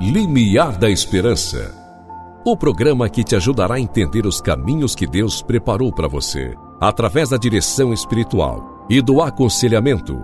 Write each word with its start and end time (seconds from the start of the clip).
Limiar 0.00 0.76
da 0.76 0.90
Esperança. 0.90 1.72
O 2.44 2.56
programa 2.56 3.08
que 3.08 3.22
te 3.22 3.36
ajudará 3.36 3.76
a 3.76 3.80
entender 3.80 4.26
os 4.26 4.40
caminhos 4.40 4.92
que 4.92 5.06
Deus 5.06 5.40
preparou 5.40 5.92
para 5.92 6.08
você, 6.08 6.52
através 6.80 7.28
da 7.28 7.36
direção 7.36 7.92
espiritual 7.92 8.86
e 8.90 9.00
do 9.00 9.22
aconselhamento. 9.22 10.18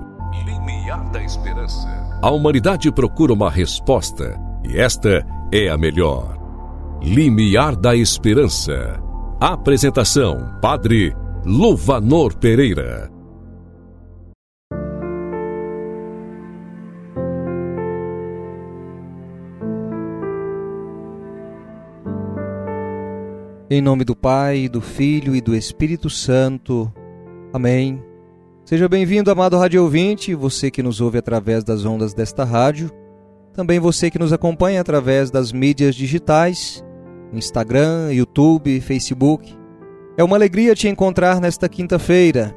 Limiar 0.45 1.09
da 1.11 1.23
Esperança. 1.23 1.89
A 2.21 2.31
humanidade 2.31 2.91
procura 2.91 3.33
uma 3.33 3.49
resposta 3.49 4.37
e 4.69 4.77
esta 4.77 5.25
é 5.53 5.69
a 5.69 5.79
melhor. 5.79 6.37
Limiar 7.01 7.77
da 7.77 7.95
Esperança. 7.95 9.01
Apresentação: 9.41 10.59
Padre 10.61 11.15
Luvanor 11.47 12.37
Pereira. 12.37 13.09
Em 23.73 23.81
nome 23.81 24.03
do 24.03 24.17
Pai, 24.17 24.69
do 24.69 24.81
Filho 24.81 25.37
e 25.37 25.41
do 25.41 25.55
Espírito 25.55 26.11
Santo. 26.11 26.93
Amém. 27.53 28.03
Seja 28.65 28.89
bem-vindo, 28.89 29.31
amado 29.31 29.57
rádio 29.57 29.81
ouvinte, 29.85 30.35
você 30.35 30.73
que 30.73 30.83
nos 30.83 31.01
ouve 31.01 31.19
através 31.19 31.63
das 31.63 31.85
ondas 31.85 32.13
desta 32.13 32.43
rádio, 32.43 32.91
também 33.55 33.79
você 33.79 34.11
que 34.11 34.19
nos 34.19 34.33
acompanha 34.33 34.81
através 34.81 35.31
das 35.31 35.53
mídias 35.53 35.95
digitais, 35.95 36.85
Instagram, 37.33 38.13
YouTube, 38.13 38.81
Facebook. 38.81 39.57
É 40.17 40.25
uma 40.25 40.35
alegria 40.35 40.75
te 40.75 40.89
encontrar 40.89 41.41
nesta 41.41 41.69
quinta-feira. 41.69 42.53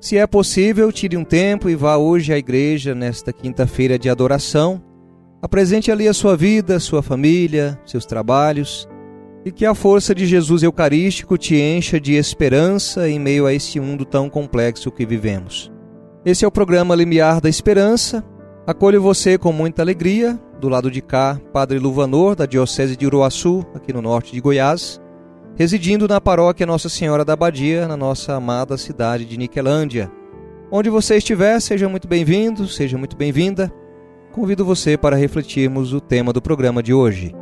Se 0.00 0.16
é 0.16 0.24
possível, 0.24 0.92
tire 0.92 1.16
um 1.16 1.24
tempo 1.24 1.68
e 1.68 1.74
vá 1.74 1.96
hoje 1.96 2.32
à 2.32 2.38
igreja 2.38 2.94
nesta 2.94 3.32
quinta-feira 3.32 3.98
de 3.98 4.08
adoração. 4.08 4.80
Apresente 5.42 5.90
ali 5.90 6.06
a 6.06 6.14
sua 6.14 6.36
vida, 6.36 6.78
sua 6.78 7.02
família, 7.02 7.76
seus 7.84 8.06
trabalhos 8.06 8.88
e 9.44 9.52
que 9.52 9.66
a 9.66 9.74
força 9.74 10.14
de 10.14 10.26
Jesus 10.26 10.62
Eucarístico 10.62 11.36
te 11.36 11.56
encha 11.56 12.00
de 12.00 12.14
esperança 12.14 13.08
em 13.08 13.18
meio 13.18 13.46
a 13.46 13.52
este 13.52 13.78
mundo 13.78 14.04
tão 14.04 14.30
complexo 14.30 14.90
que 14.90 15.04
vivemos. 15.04 15.70
Esse 16.24 16.44
é 16.44 16.48
o 16.48 16.52
programa 16.52 16.94
Limiar 16.94 17.40
da 17.40 17.48
Esperança. 17.48 18.24
Acolho 18.66 19.02
você 19.02 19.36
com 19.36 19.52
muita 19.52 19.82
alegria. 19.82 20.40
Do 20.58 20.70
lado 20.70 20.90
de 20.90 21.02
cá, 21.02 21.38
Padre 21.52 21.78
Luvanor, 21.78 22.34
da 22.34 22.46
Diocese 22.46 22.96
de 22.96 23.04
Uruaçu, 23.04 23.66
aqui 23.74 23.92
no 23.92 24.00
norte 24.00 24.32
de 24.32 24.40
Goiás, 24.40 24.98
residindo 25.56 26.08
na 26.08 26.22
paróquia 26.22 26.64
Nossa 26.64 26.88
Senhora 26.88 27.22
da 27.22 27.34
Abadia, 27.34 27.86
na 27.86 27.98
nossa 27.98 28.34
amada 28.34 28.78
cidade 28.78 29.26
de 29.26 29.36
Niquelândia. 29.36 30.10
Onde 30.70 30.88
você 30.88 31.16
estiver, 31.16 31.60
seja 31.60 31.86
muito 31.86 32.08
bem-vindo, 32.08 32.66
seja 32.66 32.96
muito 32.96 33.14
bem-vinda. 33.14 33.70
Convido 34.32 34.64
você 34.64 34.96
para 34.96 35.16
refletirmos 35.16 35.92
o 35.92 36.00
tema 36.00 36.32
do 36.32 36.40
programa 36.40 36.82
de 36.82 36.94
hoje. 36.94 37.34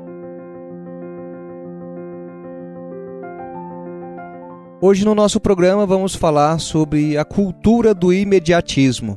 Hoje 4.84 5.04
no 5.04 5.14
nosso 5.14 5.38
programa 5.38 5.86
vamos 5.86 6.16
falar 6.16 6.58
sobre 6.58 7.16
a 7.16 7.24
cultura 7.24 7.94
do 7.94 8.12
imediatismo. 8.12 9.16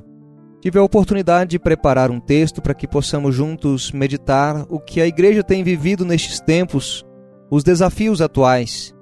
Tive 0.62 0.78
a 0.78 0.84
oportunidade 0.84 1.50
de 1.50 1.58
preparar 1.58 2.12
um 2.12 2.20
texto 2.20 2.62
para 2.62 2.76
que 2.76 2.88
possamos 2.88 3.34
juntos 3.34 3.92
meditar 3.92 4.68
o 4.70 4.80
que 4.80 5.02
a 5.02 5.08
igreja 5.08 5.44
tem 5.44 5.64
vivido 5.64 6.06
nestes 6.06 6.40
tempos, 6.40 7.04
os 7.50 7.64
desafios 7.64 8.22
atuais. 8.22 8.94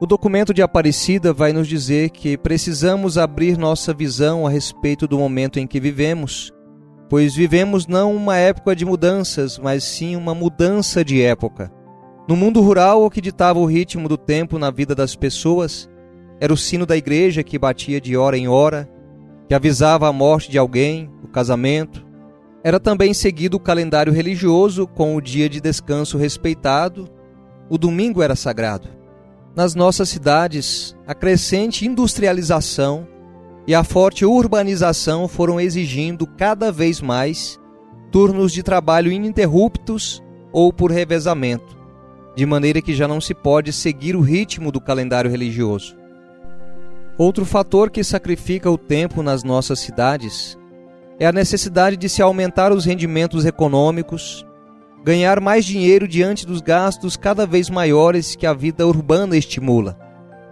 O 0.00 0.06
documento 0.06 0.54
de 0.54 0.62
Aparecida 0.62 1.32
vai 1.32 1.52
nos 1.52 1.66
dizer 1.66 2.10
que 2.10 2.38
precisamos 2.38 3.18
abrir 3.18 3.58
nossa 3.58 3.92
visão 3.92 4.46
a 4.46 4.50
respeito 4.50 5.08
do 5.08 5.18
momento 5.18 5.58
em 5.58 5.66
que 5.66 5.80
vivemos, 5.80 6.52
pois 7.10 7.34
vivemos 7.34 7.88
não 7.88 8.14
uma 8.14 8.36
época 8.36 8.76
de 8.76 8.84
mudanças, 8.84 9.58
mas 9.58 9.82
sim 9.82 10.14
uma 10.14 10.32
mudança 10.32 11.04
de 11.04 11.20
época. 11.20 11.72
No 12.28 12.36
mundo 12.36 12.60
rural, 12.60 13.04
o 13.04 13.10
que 13.10 13.20
ditava 13.20 13.58
o 13.58 13.66
ritmo 13.66 14.08
do 14.08 14.16
tempo 14.16 14.60
na 14.60 14.70
vida 14.70 14.94
das 14.94 15.16
pessoas 15.16 15.92
era 16.44 16.52
o 16.52 16.58
sino 16.58 16.84
da 16.84 16.94
igreja 16.94 17.42
que 17.42 17.58
batia 17.58 17.98
de 17.98 18.18
hora 18.18 18.36
em 18.36 18.46
hora, 18.46 18.86
que 19.48 19.54
avisava 19.54 20.06
a 20.06 20.12
morte 20.12 20.50
de 20.50 20.58
alguém, 20.58 21.10
o 21.22 21.26
casamento. 21.26 22.04
Era 22.62 22.78
também 22.78 23.14
seguido 23.14 23.56
o 23.56 23.60
calendário 23.60 24.12
religioso 24.12 24.86
com 24.86 25.16
o 25.16 25.22
dia 25.22 25.48
de 25.48 25.58
descanso 25.58 26.18
respeitado. 26.18 27.08
O 27.70 27.78
domingo 27.78 28.22
era 28.22 28.36
sagrado. 28.36 28.90
Nas 29.56 29.74
nossas 29.74 30.10
cidades, 30.10 30.94
a 31.06 31.14
crescente 31.14 31.86
industrialização 31.86 33.08
e 33.66 33.74
a 33.74 33.82
forte 33.82 34.26
urbanização 34.26 35.26
foram 35.26 35.58
exigindo 35.58 36.26
cada 36.26 36.70
vez 36.70 37.00
mais 37.00 37.58
turnos 38.10 38.52
de 38.52 38.62
trabalho 38.62 39.10
ininterruptos 39.10 40.22
ou 40.52 40.74
por 40.74 40.90
revezamento, 40.90 41.74
de 42.36 42.44
maneira 42.44 42.82
que 42.82 42.92
já 42.92 43.08
não 43.08 43.18
se 43.18 43.32
pode 43.32 43.72
seguir 43.72 44.14
o 44.14 44.20
ritmo 44.20 44.70
do 44.70 44.78
calendário 44.78 45.30
religioso. 45.30 46.03
Outro 47.16 47.44
fator 47.44 47.90
que 47.90 48.02
sacrifica 48.02 48.68
o 48.68 48.76
tempo 48.76 49.22
nas 49.22 49.44
nossas 49.44 49.78
cidades 49.78 50.58
é 51.18 51.26
a 51.26 51.32
necessidade 51.32 51.96
de 51.96 52.08
se 52.08 52.20
aumentar 52.20 52.72
os 52.72 52.84
rendimentos 52.84 53.44
econômicos, 53.44 54.44
ganhar 55.04 55.40
mais 55.40 55.64
dinheiro 55.64 56.08
diante 56.08 56.44
dos 56.44 56.60
gastos 56.60 57.16
cada 57.16 57.46
vez 57.46 57.70
maiores 57.70 58.34
que 58.34 58.46
a 58.46 58.52
vida 58.52 58.84
urbana 58.84 59.36
estimula. 59.36 59.96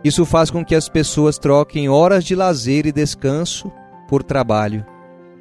Isso 0.05 0.25
faz 0.25 0.53
com 0.53 0.65
que 0.65 0.77
as 0.77 0.89
pessoas 0.89 1.37
troquem 1.37 1.89
horas 1.89 2.23
de 2.23 2.37
lazer 2.37 2.87
e 2.87 2.93
descanso 2.93 3.73
por 4.07 4.23
trabalho. 4.23 4.87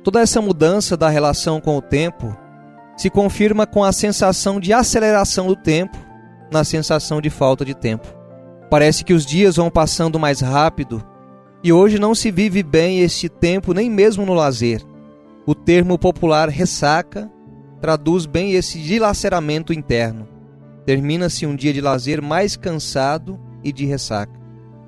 Toda 0.03 0.21
essa 0.21 0.41
mudança 0.41 0.97
da 0.97 1.07
relação 1.07 1.61
com 1.61 1.77
o 1.77 1.81
tempo 1.83 2.35
se 2.97 3.11
confirma 3.11 3.67
com 3.67 3.83
a 3.83 3.91
sensação 3.91 4.59
de 4.59 4.73
aceleração 4.73 5.45
do 5.45 5.55
tempo 5.55 5.97
na 6.51 6.63
sensação 6.63 7.21
de 7.21 7.29
falta 7.29 7.63
de 7.63 7.75
tempo. 7.75 8.07
Parece 8.71 9.03
que 9.03 9.13
os 9.13 9.23
dias 9.23 9.57
vão 9.57 9.69
passando 9.69 10.19
mais 10.19 10.41
rápido 10.41 11.10
e 11.63 11.71
hoje 11.71 11.99
não 11.99 12.15
se 12.15 12.31
vive 12.31 12.63
bem 12.63 13.01
este 13.01 13.29
tempo 13.29 13.73
nem 13.73 13.89
mesmo 13.89 14.25
no 14.25 14.33
lazer. 14.33 14.81
O 15.45 15.53
termo 15.53 15.97
popular 15.97 16.49
ressaca 16.49 17.31
traduz 17.79 18.25
bem 18.25 18.53
esse 18.53 18.79
dilaceramento 18.79 19.73
interno. 19.73 20.27
Termina-se 20.85 21.45
um 21.45 21.55
dia 21.55 21.73
de 21.73 21.81
lazer 21.81 22.21
mais 22.21 22.55
cansado 22.55 23.39
e 23.63 23.71
de 23.71 23.85
ressaca. 23.85 24.39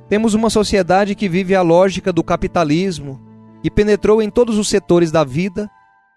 Temos 0.10 0.34
uma 0.34 0.50
sociedade 0.50 1.16
que 1.16 1.30
vive 1.30 1.56
a 1.56 1.62
lógica 1.62 2.12
do 2.12 2.24
capitalismo 2.24 3.20
e 3.64 3.70
penetrou 3.70 4.22
em 4.22 4.30
todos 4.30 4.58
os 4.58 4.68
setores 4.68 5.12
da 5.12 5.24
vida 5.24 5.70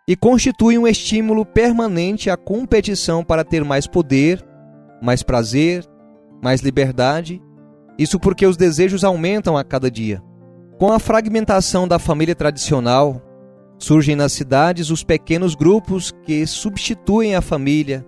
e 0.09 0.17
constitui 0.17 0.79
um 0.79 0.87
estímulo 0.87 1.45
permanente 1.45 2.31
à 2.31 2.37
competição 2.37 3.25
para 3.25 3.45
ter 3.45 3.65
mais 3.65 3.87
poder, 3.87 4.45
mais 5.03 5.23
prazer, 5.23 5.85
mais 6.43 6.61
liberdade. 6.61 7.43
Isso 7.99 8.19
porque 8.21 8.47
os 8.47 8.57
desejos 8.57 9.05
aumentam 9.05 9.57
a 9.57 9.65
cada 9.65 9.91
dia. 9.91 10.23
Com 10.79 10.93
a 10.93 10.99
fragmentação 10.99 11.89
da 11.89 11.99
família 11.99 12.35
tradicional, 12.35 13.23
surgem 13.79 14.15
nas 14.15 14.33
cidades 14.33 14.91
os 14.91 15.03
pequenos 15.03 15.55
grupos 15.55 16.13
que 16.23 16.47
substituem 16.47 17.35
a 17.35 17.41
família 17.41 18.05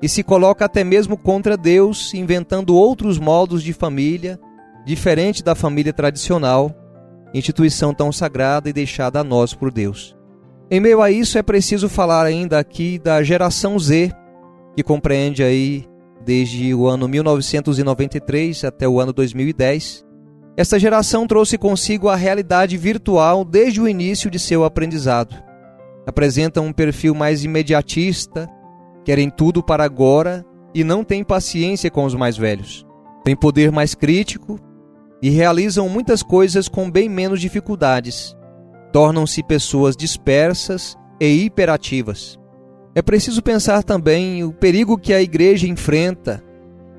e 0.00 0.08
se 0.08 0.22
coloca 0.22 0.64
até 0.64 0.84
mesmo 0.84 1.16
contra 1.16 1.56
Deus, 1.56 2.14
inventando 2.14 2.76
outros 2.76 3.18
modos 3.18 3.64
de 3.64 3.72
família, 3.72 4.38
diferente 4.86 5.42
da 5.42 5.56
família 5.56 5.92
tradicional, 5.92 6.72
instituição 7.34 7.92
tão 7.92 8.12
sagrada 8.12 8.70
e 8.70 8.72
deixada 8.72 9.18
a 9.18 9.24
nós 9.24 9.52
por 9.52 9.72
Deus. 9.72 10.16
Em 10.70 10.78
meio 10.78 11.02
a 11.02 11.10
isso 11.10 11.36
é 11.36 11.42
preciso 11.42 11.88
falar 11.88 12.24
ainda 12.26 12.60
aqui 12.60 12.96
da 12.96 13.24
geração 13.24 13.76
Z, 13.76 14.12
que 14.76 14.84
compreende 14.84 15.42
aí 15.42 15.84
desde 16.24 16.72
o 16.74 16.86
ano 16.86 17.08
1993 17.08 18.62
até 18.62 18.88
o 18.88 19.00
ano 19.00 19.12
2010, 19.12 20.03
esta 20.56 20.78
geração 20.78 21.26
trouxe 21.26 21.58
consigo 21.58 22.08
a 22.08 22.14
realidade 22.14 22.76
virtual 22.76 23.44
desde 23.44 23.80
o 23.80 23.88
início 23.88 24.30
de 24.30 24.38
seu 24.38 24.64
aprendizado. 24.64 25.34
Apresentam 26.06 26.66
um 26.66 26.72
perfil 26.72 27.14
mais 27.14 27.42
imediatista, 27.42 28.48
querem 29.04 29.28
tudo 29.28 29.62
para 29.62 29.82
agora 29.82 30.44
e 30.72 30.84
não 30.84 31.02
têm 31.02 31.24
paciência 31.24 31.90
com 31.90 32.04
os 32.04 32.14
mais 32.14 32.36
velhos. 32.36 32.86
Têm 33.24 33.34
poder 33.34 33.72
mais 33.72 33.94
crítico 33.94 34.60
e 35.20 35.28
realizam 35.28 35.88
muitas 35.88 36.22
coisas 36.22 36.68
com 36.68 36.88
bem 36.90 37.08
menos 37.08 37.40
dificuldades. 37.40 38.36
Tornam-se 38.92 39.42
pessoas 39.42 39.96
dispersas 39.96 40.96
e 41.18 41.44
hiperativas. 41.44 42.38
É 42.94 43.02
preciso 43.02 43.42
pensar 43.42 43.82
também 43.82 44.44
o 44.44 44.52
perigo 44.52 44.96
que 44.96 45.12
a 45.12 45.20
igreja 45.20 45.66
enfrenta 45.66 46.44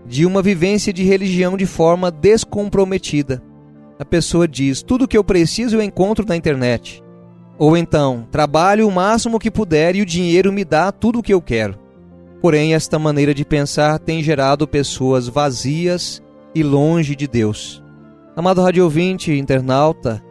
de 0.06 0.25
uma 0.25 0.41
vivência 0.41 0.94
de 0.94 1.03
religião 1.03 1.57
de 1.57 1.65
forma 1.65 2.12
descomprometida. 2.12 3.41
A 4.00 4.06
pessoa 4.06 4.47
diz: 4.47 4.81
tudo 4.81 5.07
que 5.07 5.18
eu 5.18 5.24
preciso 5.24 5.75
eu 5.75 5.81
encontro 5.81 6.25
na 6.27 6.36
internet. 6.36 7.03
Ou 7.57 7.77
então, 7.77 8.27
trabalho 8.31 8.88
o 8.88 8.92
máximo 8.92 9.39
que 9.39 9.50
puder 9.50 9.95
e 9.95 10.01
o 10.01 10.06
dinheiro 10.06 10.51
me 10.51 10.65
dá 10.65 10.92
tudo 10.92 11.19
o 11.19 11.24
que 11.24 11.33
eu 11.33 11.42
quero. 11.42 11.80
Porém, 12.42 12.74
esta 12.74 13.00
maneira 13.00 13.33
de 13.33 13.45
pensar 13.45 13.97
tem 13.97 14.21
gerado 14.21 14.68
pessoas 14.68 15.27
vazias 15.27 16.21
e 16.53 16.62
longe 16.62 17.15
de 17.15 17.27
Deus. 17.27 17.81
Amado 18.36 18.62
rádio 18.62 18.83
ouvinte 18.83 19.31
internauta, 19.31 20.21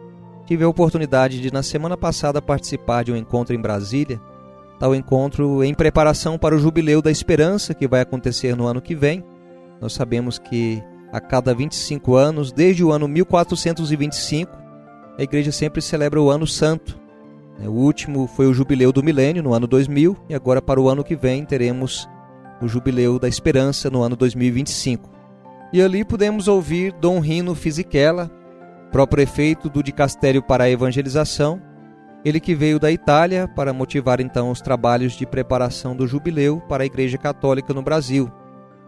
tive 0.45 0.63
a 0.63 0.69
oportunidade 0.69 1.41
de, 1.41 1.51
na 1.51 1.63
semana 1.63 1.97
passada, 1.97 2.41
participar 2.41 3.03
de 3.03 3.11
um 3.11 3.15
encontro 3.15 3.55
em 3.55 3.59
Brasília 3.59 4.21
tal 4.79 4.93
encontro 4.93 5.63
em 5.63 5.73
preparação 5.73 6.37
para 6.37 6.55
o 6.55 6.59
Jubileu 6.59 7.01
da 7.01 7.11
Esperança, 7.11 7.73
que 7.73 7.87
vai 7.87 8.01
acontecer 8.01 8.55
no 8.55 8.67
ano 8.67 8.81
que 8.81 8.95
vem. 8.95 9.23
Nós 9.79 9.93
sabemos 9.93 10.37
que 10.37 10.83
a 11.15 11.21
cada 11.21 11.53
25 11.53 12.13
anos, 12.13 12.51
desde 12.51 12.83
o 12.83 12.91
ano 12.91 13.07
1425, 13.07 14.51
a 15.17 15.23
igreja 15.23 15.49
sempre 15.49 15.81
celebra 15.81 16.21
o 16.21 16.29
Ano 16.29 16.45
Santo. 16.45 16.99
O 17.57 17.69
último 17.69 18.27
foi 18.27 18.47
o 18.47 18.53
Jubileu 18.53 18.91
do 18.91 19.01
Milênio, 19.01 19.41
no 19.41 19.53
ano 19.53 19.65
2000, 19.65 20.17
e 20.27 20.35
agora 20.35 20.61
para 20.61 20.81
o 20.81 20.89
ano 20.89 21.05
que 21.05 21.15
vem 21.15 21.45
teremos 21.45 22.05
o 22.61 22.67
Jubileu 22.67 23.17
da 23.17 23.29
Esperança, 23.29 23.89
no 23.89 24.03
ano 24.03 24.17
2025. 24.17 25.09
E 25.71 25.81
ali 25.81 26.03
podemos 26.03 26.49
ouvir 26.49 26.91
Dom 26.91 27.21
Rino 27.21 27.55
Fisichella, 27.55 28.29
próprio 28.91 29.25
prefeito 29.25 29.69
do 29.69 29.81
Dicastério 29.81 30.43
para 30.43 30.65
a 30.65 30.69
Evangelização, 30.69 31.61
ele 32.25 32.41
que 32.41 32.53
veio 32.53 32.77
da 32.77 32.91
Itália 32.91 33.47
para 33.47 33.71
motivar 33.71 34.19
então 34.19 34.51
os 34.51 34.59
trabalhos 34.59 35.13
de 35.13 35.25
preparação 35.25 35.95
do 35.95 36.05
jubileu 36.05 36.59
para 36.67 36.83
a 36.83 36.85
Igreja 36.85 37.17
Católica 37.17 37.73
no 37.73 37.81
Brasil. 37.81 38.29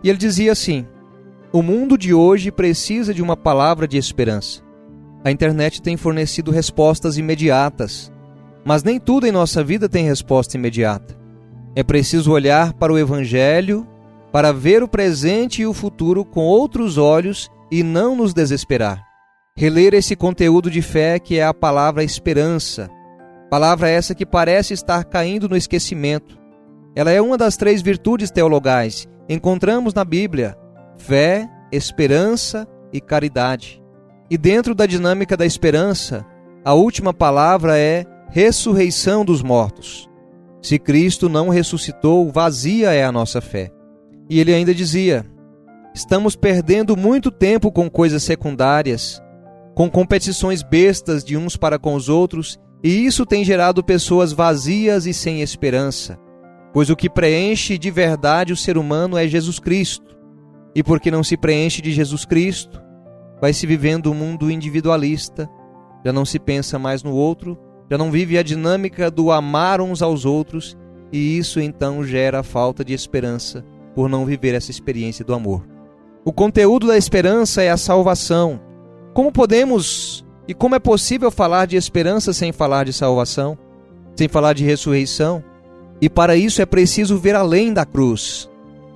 E 0.03 0.09
ele 0.09 0.17
dizia 0.17 0.51
assim: 0.51 0.85
O 1.51 1.61
mundo 1.61 1.97
de 1.97 2.13
hoje 2.13 2.51
precisa 2.51 3.13
de 3.13 3.21
uma 3.21 3.37
palavra 3.37 3.87
de 3.87 3.97
esperança. 3.97 4.61
A 5.23 5.31
internet 5.31 5.81
tem 5.81 5.97
fornecido 5.97 6.51
respostas 6.51 7.17
imediatas, 7.17 8.11
mas 8.65 8.83
nem 8.83 8.99
tudo 8.99 9.25
em 9.25 9.31
nossa 9.31 9.63
vida 9.63 9.87
tem 9.87 10.05
resposta 10.05 10.57
imediata. 10.57 11.17
É 11.75 11.83
preciso 11.83 12.31
olhar 12.31 12.73
para 12.73 12.91
o 12.91 12.97
Evangelho 12.97 13.87
para 14.31 14.51
ver 14.51 14.83
o 14.83 14.87
presente 14.87 15.61
e 15.61 15.65
o 15.65 15.73
futuro 15.73 16.25
com 16.25 16.41
outros 16.41 16.97
olhos 16.97 17.49
e 17.71 17.81
não 17.83 18.15
nos 18.15 18.33
desesperar. 18.33 19.03
Reler 19.55 19.93
esse 19.93 20.15
conteúdo 20.15 20.69
de 20.69 20.81
fé 20.81 21.17
que 21.17 21.39
é 21.39 21.43
a 21.43 21.53
palavra 21.53 22.03
esperança, 22.03 22.89
Palavra 23.49 23.89
essa 23.89 24.13
que 24.13 24.25
parece 24.25 24.73
estar 24.73 25.05
caindo 25.05 25.47
no 25.47 25.55
esquecimento. 25.55 26.37
Ela 26.93 27.11
é 27.11 27.21
uma 27.21 27.37
das 27.37 27.55
três 27.55 27.81
virtudes 27.81 28.29
teologais. 28.29 29.07
Encontramos 29.29 29.93
na 29.93 30.03
Bíblia 30.03 30.57
fé, 30.97 31.49
esperança 31.71 32.67
e 32.91 32.99
caridade. 32.99 33.81
E 34.29 34.37
dentro 34.37 34.75
da 34.75 34.85
dinâmica 34.85 35.37
da 35.37 35.45
esperança, 35.45 36.25
a 36.63 36.73
última 36.73 37.13
palavra 37.13 37.77
é 37.77 38.05
ressurreição 38.29 39.23
dos 39.23 39.41
mortos. 39.41 40.09
Se 40.61 40.77
Cristo 40.77 41.29
não 41.29 41.49
ressuscitou, 41.49 42.29
vazia 42.31 42.91
é 42.93 43.03
a 43.03 43.11
nossa 43.11 43.39
fé. 43.39 43.71
E 44.29 44.39
ele 44.39 44.53
ainda 44.53 44.73
dizia: 44.73 45.25
Estamos 45.93 46.35
perdendo 46.35 46.97
muito 46.97 47.31
tempo 47.31 47.71
com 47.71 47.89
coisas 47.89 48.23
secundárias, 48.23 49.21
com 49.73 49.89
competições 49.89 50.61
bestas 50.61 51.23
de 51.23 51.37
uns 51.37 51.55
para 51.55 51.79
com 51.79 51.95
os 51.95 52.09
outros 52.09 52.59
e 52.83 53.05
isso 53.05 53.25
tem 53.25 53.43
gerado 53.43 53.83
pessoas 53.83 54.31
vazias 54.31 55.05
e 55.05 55.13
sem 55.13 55.41
esperança, 55.41 56.17
pois 56.73 56.89
o 56.89 56.95
que 56.95 57.09
preenche 57.09 57.77
de 57.77 57.89
verdade 57.89 58.53
o 58.53 58.57
ser 58.57 58.77
humano 58.77 59.17
é 59.17 59.27
Jesus 59.27 59.59
Cristo. 59.59 60.16
E 60.77 60.83
porque 60.83 61.09
não 61.09 61.23
se 61.23 61.35
preenche 61.35 61.81
de 61.81 61.91
Jesus 61.91 62.23
Cristo, 62.23 62.79
vai 63.41 63.51
se 63.51 63.65
vivendo 63.65 64.11
um 64.11 64.13
mundo 64.13 64.51
individualista, 64.51 65.49
já 66.05 66.13
não 66.13 66.23
se 66.23 66.37
pensa 66.37 66.77
mais 66.77 67.01
no 67.01 67.15
outro, 67.15 67.57
já 67.89 67.97
não 67.97 68.11
vive 68.11 68.37
a 68.37 68.43
dinâmica 68.43 69.09
do 69.09 69.31
amar 69.31 69.81
uns 69.81 70.03
aos 70.03 70.23
outros, 70.23 70.77
e 71.11 71.35
isso 71.35 71.59
então 71.59 72.03
gera 72.03 72.43
falta 72.43 72.85
de 72.85 72.93
esperança 72.93 73.65
por 73.95 74.07
não 74.07 74.23
viver 74.23 74.53
essa 74.53 74.69
experiência 74.69 75.25
do 75.25 75.33
amor. 75.33 75.67
O 76.23 76.31
conteúdo 76.31 76.85
da 76.85 76.95
esperança 76.95 77.63
é 77.63 77.71
a 77.71 77.77
salvação. 77.77 78.61
Como 79.15 79.31
podemos 79.31 80.23
e 80.47 80.53
como 80.53 80.75
é 80.75 80.79
possível 80.79 81.31
falar 81.31 81.65
de 81.65 81.75
esperança 81.75 82.33
sem 82.33 82.51
falar 82.51 82.85
de 82.85 82.93
salvação, 82.93 83.57
sem 84.15 84.27
falar 84.27 84.53
de 84.53 84.63
ressurreição? 84.63 85.43
E 85.99 86.07
para 86.07 86.35
isso 86.35 86.61
é 86.61 86.67
preciso 86.67 87.17
ver 87.17 87.33
além 87.33 87.73
da 87.73 87.83
cruz. 87.83 88.47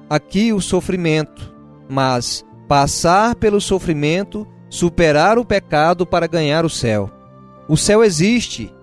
Aqui 0.07 0.53
o 0.53 0.61
sofrimento, 0.61 1.51
mas 1.91 2.45
passar 2.69 3.35
pelo 3.35 3.59
sofrimento, 3.59 4.47
superar 4.69 5.37
o 5.37 5.43
pecado 5.43 6.05
para 6.05 6.25
ganhar 6.25 6.63
o 6.63 6.69
céu. 6.69 7.11
O 7.67 7.75
céu 7.75 8.01
existe, 8.01 8.73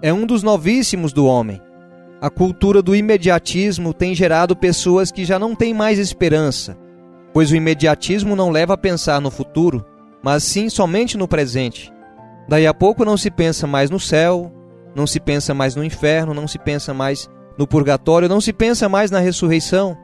é 0.00 0.12
um 0.12 0.24
dos 0.24 0.44
novíssimos 0.44 1.12
do 1.12 1.26
homem. 1.26 1.60
A 2.20 2.30
cultura 2.30 2.80
do 2.80 2.94
imediatismo 2.94 3.92
tem 3.92 4.14
gerado 4.14 4.54
pessoas 4.54 5.10
que 5.10 5.24
já 5.24 5.40
não 5.40 5.56
têm 5.56 5.74
mais 5.74 5.98
esperança, 5.98 6.78
pois 7.34 7.50
o 7.50 7.56
imediatismo 7.56 8.36
não 8.36 8.48
leva 8.48 8.74
a 8.74 8.78
pensar 8.78 9.20
no 9.20 9.28
futuro, 9.32 9.84
mas 10.22 10.44
sim 10.44 10.68
somente 10.68 11.18
no 11.18 11.26
presente. 11.26 11.92
Daí 12.48 12.64
a 12.64 12.72
pouco 12.72 13.04
não 13.04 13.16
se 13.16 13.28
pensa 13.28 13.66
mais 13.66 13.90
no 13.90 13.98
céu, 13.98 14.52
não 14.94 15.04
se 15.04 15.18
pensa 15.18 15.52
mais 15.52 15.74
no 15.74 15.82
inferno, 15.82 16.32
não 16.32 16.46
se 16.46 16.60
pensa 16.60 16.94
mais 16.94 17.28
no 17.58 17.66
purgatório, 17.66 18.28
não 18.28 18.40
se 18.40 18.52
pensa 18.52 18.88
mais 18.88 19.10
na 19.10 19.18
ressurreição. 19.18 19.98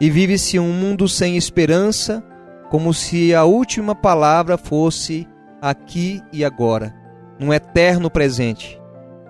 E 0.00 0.10
vive-se 0.10 0.58
um 0.58 0.72
mundo 0.72 1.08
sem 1.08 1.36
esperança, 1.36 2.22
como 2.70 2.92
se 2.92 3.34
a 3.34 3.44
última 3.44 3.94
palavra 3.94 4.56
fosse 4.56 5.28
aqui 5.60 6.20
e 6.32 6.44
agora, 6.44 6.94
num 7.38 7.52
eterno 7.52 8.10
presente. 8.10 8.80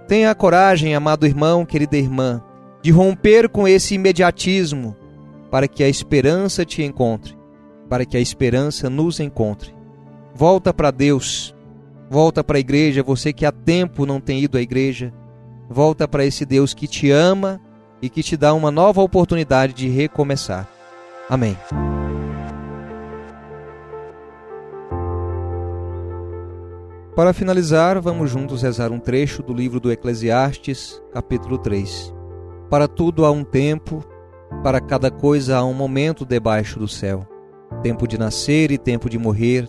Tenha 0.08 0.30
a 0.30 0.34
coragem, 0.34 0.94
amado 0.94 1.26
irmão, 1.26 1.64
querida 1.64 1.96
irmã, 1.96 2.42
de 2.82 2.90
romper 2.90 3.48
com 3.48 3.66
esse 3.68 3.94
imediatismo, 3.94 4.96
para 5.50 5.68
que 5.68 5.84
a 5.84 5.88
esperança 5.88 6.64
te 6.64 6.82
encontre, 6.82 7.36
para 7.88 8.06
que 8.06 8.16
a 8.16 8.20
esperança 8.20 8.88
nos 8.88 9.20
encontre. 9.20 9.74
Volta 10.34 10.72
para 10.72 10.90
Deus 10.90 11.54
Volta 12.12 12.44
para 12.44 12.58
a 12.58 12.60
igreja, 12.60 13.02
você 13.02 13.32
que 13.32 13.46
há 13.46 13.50
tempo 13.50 14.04
não 14.04 14.20
tem 14.20 14.42
ido 14.42 14.58
à 14.58 14.60
igreja. 14.60 15.10
Volta 15.66 16.06
para 16.06 16.26
esse 16.26 16.44
Deus 16.44 16.74
que 16.74 16.86
te 16.86 17.10
ama 17.10 17.58
e 18.02 18.10
que 18.10 18.22
te 18.22 18.36
dá 18.36 18.52
uma 18.52 18.70
nova 18.70 19.00
oportunidade 19.00 19.72
de 19.72 19.88
recomeçar. 19.88 20.68
Amém. 21.30 21.56
Para 27.14 27.32
finalizar, 27.32 28.00
vamos 28.00 28.30
juntos 28.30 28.62
rezar 28.62 28.90
um 28.90 28.98
trecho 28.98 29.42
do 29.42 29.54
livro 29.54 29.78
do 29.78 29.92
Eclesiastes, 29.92 31.00
capítulo 31.12 31.56
3. 31.56 32.12
Para 32.68 32.88
tudo 32.88 33.24
há 33.24 33.30
um 33.30 33.44
tempo, 33.44 34.04
para 34.62 34.80
cada 34.80 35.10
coisa 35.10 35.58
há 35.58 35.64
um 35.64 35.74
momento 35.74 36.26
debaixo 36.26 36.78
do 36.78 36.88
céu. 36.88 37.26
Tempo 37.82 38.08
de 38.08 38.18
nascer 38.18 38.70
e 38.72 38.78
tempo 38.78 39.08
de 39.08 39.18
morrer, 39.18 39.68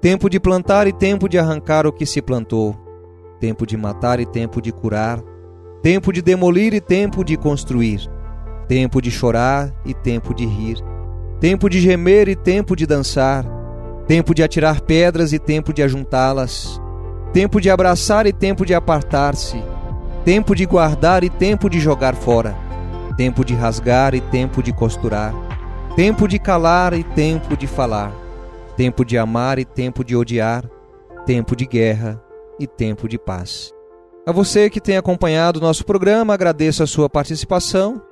Tempo 0.00 0.28
de 0.28 0.38
plantar 0.38 0.86
e 0.86 0.92
tempo 0.92 1.28
de 1.28 1.38
arrancar 1.38 1.86
o 1.86 1.92
que 1.92 2.06
se 2.06 2.20
plantou. 2.20 2.76
Tempo 3.40 3.66
de 3.66 3.76
matar 3.76 4.20
e 4.20 4.26
tempo 4.26 4.60
de 4.60 4.70
curar. 4.70 5.20
Tempo 5.86 6.12
de 6.12 6.20
demolir 6.20 6.74
e 6.74 6.80
tempo 6.80 7.22
de 7.22 7.36
construir. 7.36 8.10
Tempo 8.66 9.00
de 9.00 9.08
chorar 9.08 9.72
e 9.84 9.94
tempo 9.94 10.34
de 10.34 10.44
rir. 10.44 10.78
Tempo 11.38 11.70
de 11.70 11.80
gemer 11.80 12.28
e 12.28 12.34
tempo 12.34 12.74
de 12.74 12.84
dançar. 12.84 13.46
Tempo 14.04 14.34
de 14.34 14.42
atirar 14.42 14.80
pedras 14.80 15.32
e 15.32 15.38
tempo 15.38 15.72
de 15.72 15.84
ajuntá-las. 15.84 16.82
Tempo 17.32 17.60
de 17.60 17.70
abraçar 17.70 18.26
e 18.26 18.32
tempo 18.32 18.66
de 18.66 18.74
apartar-se. 18.74 19.62
Tempo 20.24 20.56
de 20.56 20.66
guardar 20.66 21.22
e 21.22 21.30
tempo 21.30 21.70
de 21.70 21.78
jogar 21.78 22.16
fora. 22.16 22.56
Tempo 23.16 23.44
de 23.44 23.54
rasgar 23.54 24.12
e 24.12 24.20
tempo 24.20 24.64
de 24.64 24.72
costurar. 24.72 25.32
Tempo 25.94 26.26
de 26.26 26.40
calar 26.40 26.94
e 26.94 27.04
tempo 27.04 27.56
de 27.56 27.68
falar 27.68 28.12
tempo 28.76 29.04
de 29.04 29.16
amar 29.16 29.56
e 29.60 29.64
tempo 29.64 30.04
de 30.04 30.16
odiar, 30.16 30.68
tempo 31.24 31.54
de 31.54 31.64
guerra 31.64 32.20
e 32.58 32.66
tempo 32.66 33.08
de 33.08 33.18
paz. 33.18 33.75
A 34.26 34.32
você 34.32 34.68
que 34.68 34.80
tem 34.80 34.96
acompanhado 34.96 35.58
o 35.58 35.62
nosso 35.62 35.84
programa, 35.84 36.34
agradeço 36.34 36.82
a 36.82 36.86
sua 36.86 37.08
participação. 37.08 38.02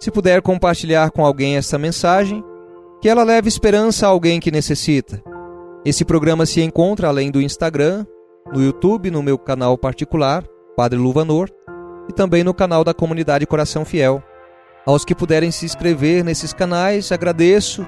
Se 0.00 0.10
puder 0.10 0.42
compartilhar 0.42 1.10
com 1.10 1.24
alguém 1.24 1.56
esta 1.56 1.78
mensagem, 1.78 2.42
que 3.00 3.08
ela 3.08 3.22
leve 3.22 3.48
esperança 3.48 4.06
a 4.06 4.10
alguém 4.10 4.40
que 4.40 4.50
necessita. 4.50 5.22
Esse 5.84 6.04
programa 6.04 6.46
se 6.46 6.60
encontra 6.60 7.08
além 7.08 7.30
do 7.30 7.40
Instagram, 7.40 8.04
no 8.52 8.62
YouTube, 8.62 9.10
no 9.10 9.22
meu 9.22 9.38
canal 9.38 9.78
particular, 9.78 10.44
Padre 10.76 10.98
Luvanor, 10.98 11.48
e 12.08 12.12
também 12.12 12.42
no 12.42 12.52
canal 12.52 12.82
da 12.82 12.92
comunidade 12.92 13.46
Coração 13.46 13.84
Fiel. 13.84 14.22
Aos 14.84 15.04
que 15.04 15.14
puderem 15.14 15.52
se 15.52 15.64
inscrever 15.64 16.24
nesses 16.24 16.52
canais, 16.52 17.12
agradeço 17.12 17.86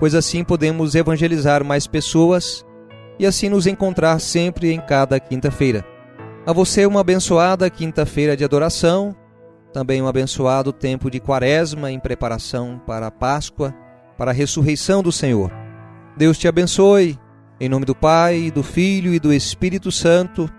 pois 0.00 0.14
assim 0.14 0.42
podemos 0.42 0.94
evangelizar 0.94 1.62
mais 1.62 1.86
pessoas 1.86 2.64
e 3.18 3.26
assim 3.26 3.50
nos 3.50 3.66
encontrar 3.66 4.18
sempre 4.18 4.72
em 4.72 4.80
cada 4.80 5.20
quinta-feira. 5.20 5.84
A 6.46 6.52
você 6.52 6.86
uma 6.86 7.00
abençoada 7.00 7.68
quinta-feira 7.68 8.34
de 8.34 8.44
adoração, 8.44 9.14
também 9.72 10.00
um 10.00 10.08
abençoado 10.08 10.72
tempo 10.72 11.10
de 11.10 11.20
quaresma 11.20 11.92
em 11.92 12.00
preparação 12.00 12.80
para 12.86 13.08
a 13.08 13.10
Páscoa, 13.10 13.74
para 14.16 14.30
a 14.30 14.34
ressurreição 14.34 15.02
do 15.02 15.12
Senhor. 15.12 15.52
Deus 16.16 16.38
te 16.38 16.48
abençoe, 16.48 17.18
em 17.60 17.68
nome 17.68 17.84
do 17.84 17.94
Pai, 17.94 18.50
do 18.50 18.62
Filho 18.62 19.12
e 19.12 19.20
do 19.20 19.32
Espírito 19.32 19.92
Santo. 19.92 20.50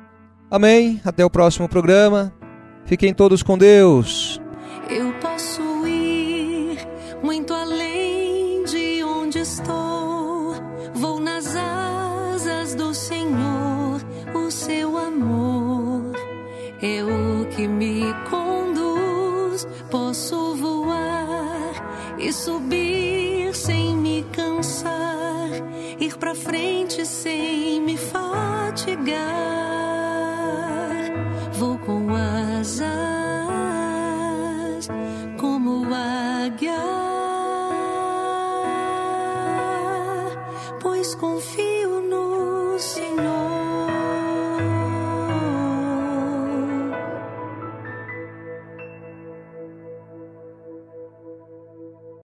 Amém. 0.52 1.02
Até 1.04 1.26
o 1.26 1.30
próximo 1.30 1.68
programa. 1.68 2.32
Fiquem 2.86 3.14
todos 3.14 3.42
com 3.42 3.58
Deus. 3.58 4.40
Como 35.38 35.86
águia, 35.94 37.11